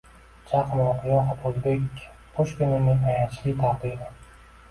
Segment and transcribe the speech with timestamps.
[0.51, 2.01] Chaqmoq yoxud o‘zbek
[2.37, 4.09] Pushkinining ayanchli taqdiri